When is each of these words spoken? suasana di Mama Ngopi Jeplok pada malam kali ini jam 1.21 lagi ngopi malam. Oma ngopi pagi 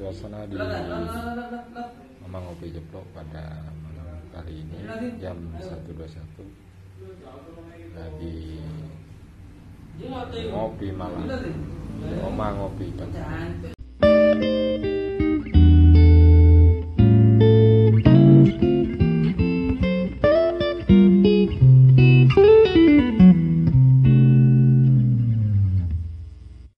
suasana 0.00 0.48
di 0.48 0.56
Mama 0.56 2.38
Ngopi 2.40 2.72
Jeplok 2.72 3.04
pada 3.12 3.68
malam 3.84 4.16
kali 4.32 4.64
ini 4.64 4.80
jam 5.20 5.36
1.21 5.60 6.40
lagi 7.92 8.64
ngopi 10.48 10.88
malam. 10.96 11.28
Oma 12.24 12.48
ngopi 12.56 12.88
pagi 12.96 13.69